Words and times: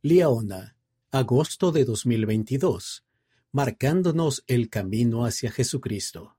Liaona, 0.00 0.76
agosto 1.10 1.72
de 1.72 1.84
2022, 1.84 3.04
marcándonos 3.50 4.44
el 4.46 4.70
camino 4.70 5.24
hacia 5.24 5.50
Jesucristo. 5.50 6.37